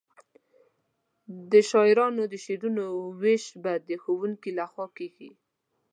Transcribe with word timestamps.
د 1.51 1.53
شاعرانو 1.69 2.23
د 2.31 2.33
شعرونو 2.45 2.85
وېش 3.21 3.45
به 3.63 3.73
د 3.89 3.89
ښوونکي 4.01 4.51
له 4.57 4.65
خوا 4.71 4.87
کیږي. 4.97 5.31